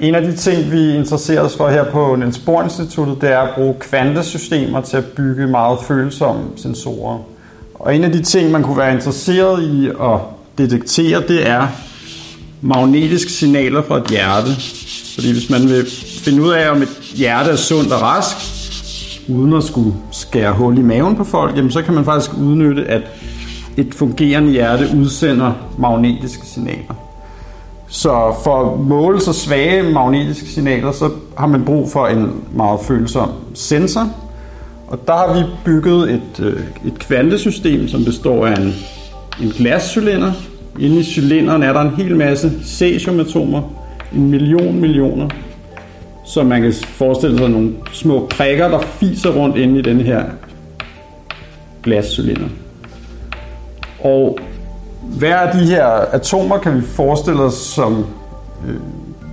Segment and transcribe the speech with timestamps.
[0.00, 3.38] En af de ting, vi interesserer os for her på Niels Bohr Instituttet, det er
[3.38, 7.18] at bruge kvantesystemer til at bygge meget følsomme sensorer.
[7.74, 10.18] Og en af de ting, man kunne være interesseret i at
[10.58, 11.68] detektere, det er
[12.60, 14.50] magnetiske signaler fra et hjerte.
[15.14, 15.86] Fordi hvis man vil
[16.24, 18.36] finde ud af, om et hjerte er sundt og rask,
[19.28, 22.84] uden at skulle skære hul i maven på folk, jamen så kan man faktisk udnytte,
[22.84, 23.02] at
[23.76, 27.09] et fungerende hjerte udsender magnetiske signaler.
[27.90, 32.80] Så for at måle så svage magnetiske signaler, så har man brug for en meget
[32.80, 34.14] følsom sensor.
[34.86, 38.74] Og der har vi bygget et, øh, et kvantesystem, som består af en,
[39.42, 40.32] en glascylinder.
[40.78, 43.62] Inde i cylinderen er der en hel masse cesiumatomer,
[44.14, 45.28] en million millioner,
[46.24, 50.24] så man kan forestille sig nogle små prikker, der fiser rundt inde i den her
[51.82, 52.48] glascylinder.
[54.04, 54.38] Og
[55.02, 58.06] hver af de her atomer kan vi forestille os som
[58.68, 58.74] øh,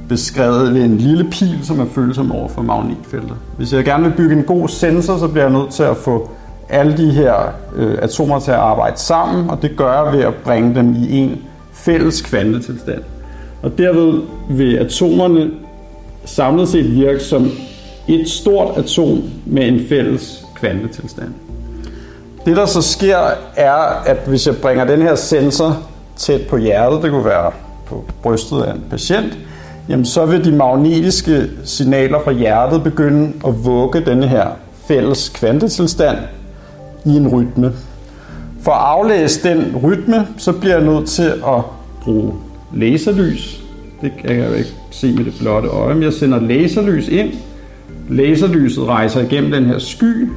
[0.09, 3.35] beskrevet ved en lille pil, som er følsom over for magnetfelter.
[3.57, 6.29] Hvis jeg gerne vil bygge en god sensor, så bliver jeg nødt til at få
[6.69, 7.33] alle de her
[7.75, 11.17] øh, atomer til at arbejde sammen, og det gør jeg ved at bringe dem i
[11.17, 11.41] en
[11.73, 13.01] fælles kvantetilstand.
[13.61, 15.51] Og derved vil atomerne
[16.25, 17.49] samlet set virke som
[18.07, 21.33] et stort atom med en fælles kvantetilstand.
[22.47, 23.17] Det der så sker
[23.55, 25.77] er, at hvis jeg bringer den her sensor
[26.15, 27.51] tæt på hjertet, det kunne være
[27.85, 29.37] på brystet af en patient,
[29.89, 34.47] jamen så vil de magnetiske signaler fra hjertet begynde at vugge denne her
[34.87, 36.17] fælles kvantetilstand
[37.05, 37.73] i en rytme.
[38.63, 41.61] For at aflæse den rytme, så bliver jeg nødt til at
[42.01, 42.33] bruge
[42.73, 43.61] laserlys.
[44.01, 47.33] Det kan jeg jo ikke se med det blotte øje, men jeg sender laserlys ind.
[48.09, 50.27] Laserlyset rejser igennem den her sky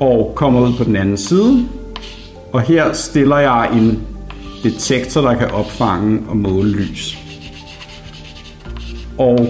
[0.00, 1.68] og kommer ud på den anden side.
[2.52, 4.06] Og her stiller jeg en
[4.62, 7.18] detektor, der kan opfange og måle lys.
[9.18, 9.46] Og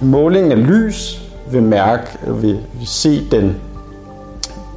[0.00, 3.56] målingen af lys vil mærke, vil, vil se den,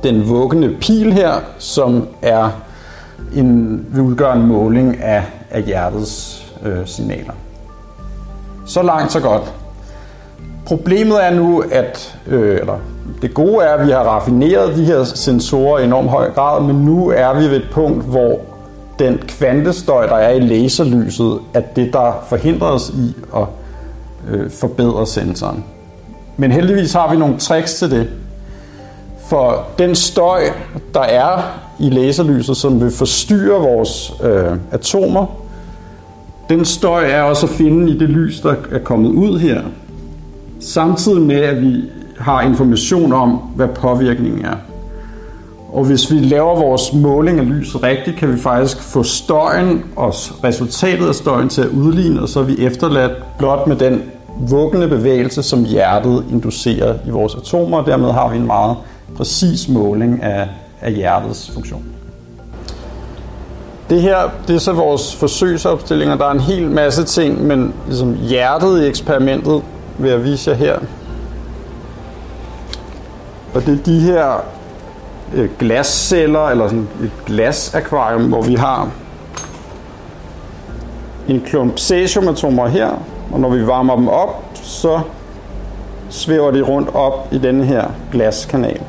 [0.03, 2.49] den vuggende pil her, som er
[3.35, 7.33] en, vil udgøre en måling af, af hjertets øh, signaler.
[8.65, 9.53] Så langt, så godt.
[10.65, 12.79] Problemet er nu, at øh, eller
[13.21, 16.75] det gode er, at vi har raffineret de her sensorer i enormt høj grad, men
[16.75, 18.39] nu er vi ved et punkt, hvor
[18.99, 23.45] den kvantestøj, der er i laserlyset, er det, der forhindrer os i at
[24.29, 25.63] øh, forbedre sensoren.
[26.37, 28.07] Men heldigvis har vi nogle tricks til det.
[29.29, 30.41] For den støj,
[30.93, 31.41] der er
[31.79, 35.25] i laserlyset, som vil forstyrre vores øh, atomer,
[36.49, 39.61] den støj er også at finde i det lys, der er kommet ud her.
[40.59, 41.81] Samtidig med, at vi
[42.19, 44.55] har information om, hvad påvirkningen er.
[45.73, 50.13] Og hvis vi laver vores måling af lys rigtigt, kan vi faktisk få støjen og
[50.43, 54.01] resultatet af støjen til at udligne, og så er vi efterladt blot med den
[54.39, 58.77] vuggende bevægelse, som hjertet inducerer i vores atomer, og dermed har vi en meget
[59.17, 60.47] præcis måling af,
[60.81, 61.83] af hjertets funktion.
[63.89, 64.17] Det her,
[64.47, 66.15] det er så vores forsøgsopstillinger.
[66.15, 69.61] Der er en hel masse ting, men ligesom hjertet i eksperimentet
[69.97, 70.79] vil jeg vise jer her.
[73.53, 74.43] Og det er de her
[75.33, 78.89] øh, glasceller, eller sådan et glasakvarium, hvor vi har
[81.27, 82.89] en klump cesiumatomer her,
[83.31, 84.99] og når vi varmer dem op, så
[86.09, 88.81] svæver de rundt op i denne her glaskanal.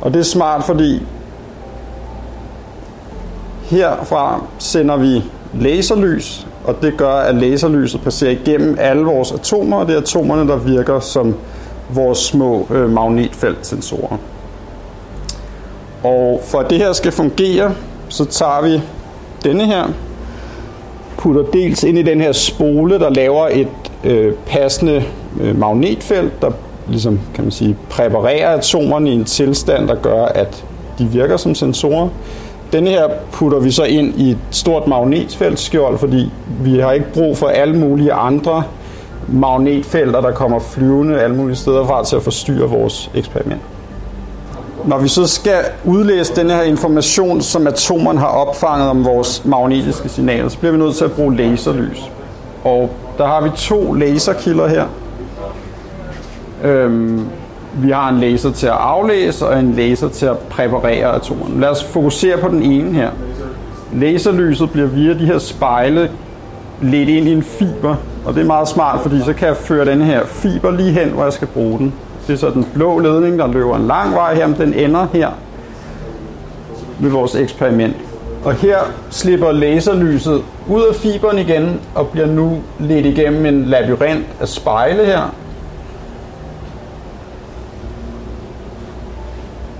[0.00, 1.02] Og det er smart, fordi
[3.62, 5.24] herfra sender vi
[5.54, 10.48] laserlys, og det gør, at laserlyset passerer igennem alle vores atomer, og det er atomerne,
[10.48, 11.34] der virker som
[11.94, 14.16] vores små øh, magnetfeltsensorer.
[16.04, 17.74] Og for at det her skal fungere,
[18.08, 18.80] så tager vi
[19.44, 19.84] denne her,
[21.18, 23.68] putter dels ind i den her spole, der laver et
[24.04, 25.04] øh, passende
[25.40, 26.50] øh, magnetfelt, der
[26.88, 30.64] ligesom, kan man sige, præparerer atomerne i en tilstand, der gør, at
[30.98, 32.08] de virker som sensorer.
[32.72, 36.30] Denne her putter vi så ind i et stort magnetfeltskjold, fordi
[36.60, 38.62] vi har ikke brug for alle mulige andre
[39.32, 43.60] magnetfelter, der kommer flyvende alle mulige steder fra til at forstyrre vores eksperiment.
[44.84, 50.08] Når vi så skal udlæse den her information, som atomerne har opfanget om vores magnetiske
[50.08, 52.10] signaler, så bliver vi nødt til at bruge laserlys.
[52.64, 54.84] Og der har vi to laserkilder her.
[56.64, 57.26] Øhm,
[57.74, 61.60] vi har en laser til at aflæse og en laser til at præparere atomerne.
[61.60, 63.10] Lad os fokusere på den ene her.
[63.92, 66.10] Laserlyset bliver via de her spejle
[66.82, 69.84] ledt ind i en fiber, og det er meget smart, fordi så kan jeg føre
[69.84, 71.94] den her fiber lige hen, hvor jeg skal bruge den.
[72.26, 75.06] Det er så den blå ledning, der løber en lang vej her, men den ender
[75.12, 75.28] her
[76.98, 77.96] ved vores eksperiment.
[78.44, 78.78] Og her
[79.10, 85.04] slipper laserlyset ud af fiberen igen og bliver nu ledt igennem en labyrint af spejle
[85.04, 85.34] her.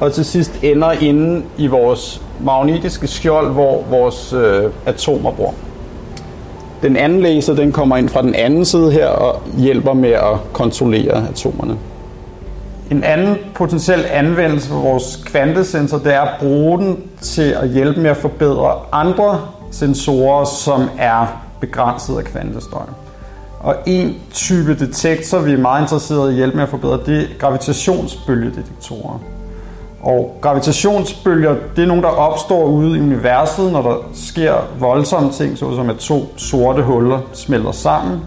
[0.01, 5.55] Og til sidst ender inde i vores magnetiske skjold, hvor vores øh, atomer bor.
[6.83, 10.53] Den anden laser den kommer ind fra den anden side her og hjælper med at
[10.53, 11.77] kontrollere atomerne.
[12.91, 18.01] En anden potentiel anvendelse for vores kvantesensor, det er at bruge den til at hjælpe
[18.01, 19.41] med at forbedre andre
[19.71, 22.83] sensorer, som er begrænset af kvantestøj.
[23.61, 27.23] Og en type detektor, vi er meget interesserede i at hjælpe med at forbedre, det
[27.23, 29.19] er gravitationsbølgedetektorer.
[30.03, 35.59] Og gravitationsbølger, det er nogle, der opstår ude i universet, når der sker voldsomme ting,
[35.59, 38.21] såsom at to sorte huller smelter sammen.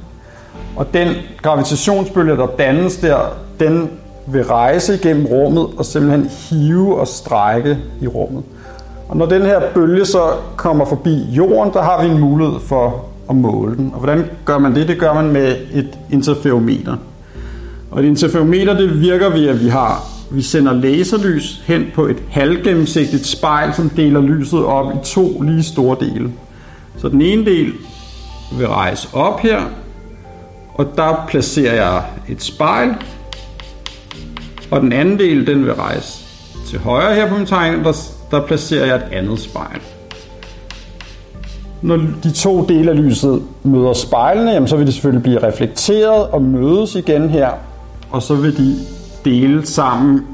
[0.75, 1.07] Og den
[1.41, 3.17] gravitationsbølge, der dannes der,
[3.59, 3.89] den
[4.27, 8.43] vil rejse igennem rummet og simpelthen hive og strække i rummet.
[9.09, 10.21] Og når den her bølge så
[10.55, 13.91] kommer forbi jorden, der har vi en mulighed for at måle den.
[13.93, 14.87] Og hvordan gør man det?
[14.87, 16.95] Det gør man med et interferometer.
[17.91, 22.23] Og et interferometer, det virker ved, at vi har vi sender laserlys hen på et
[22.29, 26.31] halvgennemsigtigt spejl, som deler lyset op i to lige store dele.
[26.97, 27.73] Så den ene del
[28.57, 29.61] vil rejse op her,
[30.73, 32.89] og der placerer jeg et spejl,
[34.71, 36.25] og den anden del den vil rejse
[36.67, 37.93] til højre her på min tegning, der,
[38.31, 39.79] der placerer jeg et andet spejl.
[41.81, 46.27] Når de to dele af lyset møder spejlene, jamen, så vil det selvfølgelig blive reflekteret
[46.27, 47.49] og mødes igen her,
[48.11, 48.75] og så vil de
[49.25, 50.25] dele sammen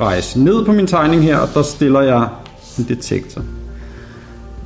[0.00, 2.28] rejse ned på min tegning her, og der stiller jeg
[2.78, 3.42] en detektor.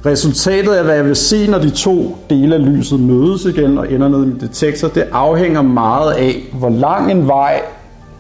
[0.07, 3.93] Resultatet af, hvad jeg vil se, når de to dele af lyset mødes igen og
[3.93, 7.63] ender ned i min detektor, det afhænger meget af, hvor lang en vej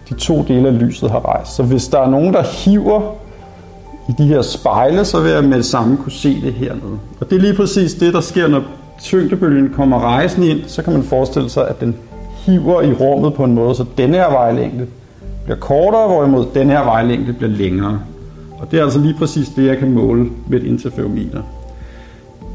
[0.09, 1.57] de to dele af lyset har rejst.
[1.57, 3.15] Så hvis der er nogen, der hiver
[4.09, 6.99] i de her spejle, så vil jeg med det samme kunne se det hernede.
[7.21, 8.63] Og det er lige præcis det, der sker, når
[9.03, 11.97] tyngdebølgen kommer rejsen ind, så kan man forestille sig, at den
[12.47, 14.87] hiver i rummet på en måde, så denne her vejlængde
[15.45, 18.01] bliver kortere, hvorimod den her vejlængde bliver længere.
[18.59, 21.43] Og det er altså lige præcis det, jeg kan måle med et interferometer.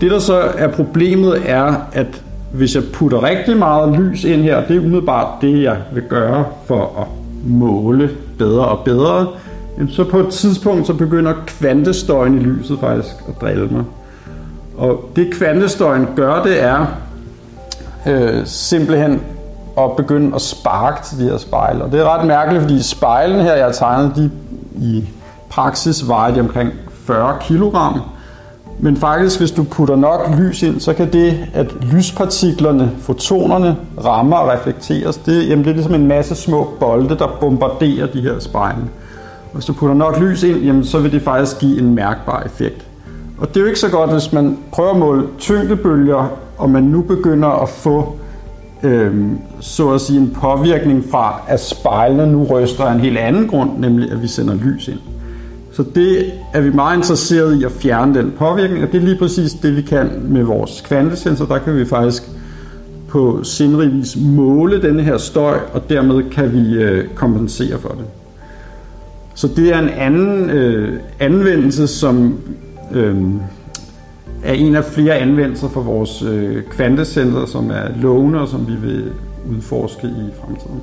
[0.01, 2.23] Det, der så er problemet, er, at
[2.53, 6.45] hvis jeg putter rigtig meget lys ind her, det er umiddelbart det, jeg vil gøre
[6.65, 7.07] for at
[7.45, 9.27] måle bedre og bedre,
[9.89, 13.83] så på et tidspunkt så begynder kvantestøjen i lyset faktisk at drille mig.
[14.77, 16.85] Og det kvantestøjen gør, det er
[18.07, 19.21] øh, simpelthen
[19.77, 21.83] at begynde at sparke til de her spejle.
[21.83, 24.31] Og det er ret mærkeligt, fordi spejlene her, jeg har tegnet, de
[24.75, 25.04] i
[25.50, 26.72] praksis vejer de omkring
[27.06, 27.75] 40 kg.
[28.80, 34.38] Men faktisk, hvis du putter nok lys ind, så kan det, at lyspartiklerne, fotonerne, rammer
[34.38, 38.39] og reflekteres, det, jamen det er ligesom en masse små bolde, der bombarderer de her
[38.39, 38.83] spejle.
[39.54, 42.86] Hvis du putter nok lys ind, jamen så vil det faktisk give en mærkbar effekt.
[43.38, 46.83] Og det er jo ikke så godt, hvis man prøver at måle tyngdebølger, og man
[46.83, 48.16] nu begynder at få
[48.83, 49.13] øh,
[49.60, 53.69] så at sige en påvirkning fra, at spejlene nu ryster af en helt anden grund,
[53.80, 55.00] nemlig at vi sender lys ind.
[55.72, 59.18] Så det er vi meget interesseret i at fjerne den påvirkning, og det er lige
[59.18, 61.45] præcis det, vi kan med vores kvantesensor.
[61.45, 62.24] Der kan vi faktisk
[63.07, 68.06] på sindrig vis måle denne her støj, og dermed kan vi øh, kompensere for det.
[69.36, 72.38] Så det er en anden øh, anvendelse, som
[72.94, 73.16] øh,
[74.45, 78.75] er en af flere anvendelser for vores øh, kvantecenter, som er lovende og som vi
[78.75, 79.12] vil
[79.50, 80.81] udforske i fremtiden.